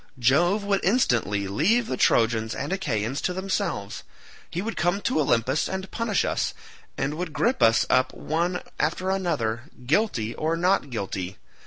Jove 0.17 0.63
would 0.63 0.83
instantly 0.83 1.47
leave 1.47 1.85
the 1.85 1.95
Trojans 1.95 2.55
and 2.55 2.73
Achaeans 2.73 3.21
to 3.21 3.33
themselves; 3.33 4.01
he 4.49 4.59
would 4.59 4.75
come 4.75 4.99
to 5.01 5.19
Olympus 5.19 5.65
to 5.65 5.87
punish 5.91 6.25
us, 6.25 6.55
and 6.97 7.13
would 7.19 7.33
grip 7.33 7.61
us 7.61 7.85
up 7.87 8.11
one 8.11 8.63
after 8.79 9.11
another, 9.11 9.65
guilty 9.85 10.33
or 10.33 10.57
not 10.57 10.89
guilty. 10.89 11.37